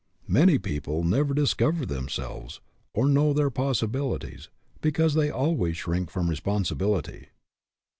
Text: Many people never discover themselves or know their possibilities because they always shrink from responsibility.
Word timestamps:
Many 0.27 0.57
people 0.57 1.03
never 1.03 1.31
discover 1.35 1.85
themselves 1.85 2.59
or 2.95 3.07
know 3.07 3.33
their 3.33 3.51
possibilities 3.51 4.49
because 4.81 5.13
they 5.13 5.29
always 5.29 5.77
shrink 5.77 6.09
from 6.09 6.27
responsibility. 6.27 7.27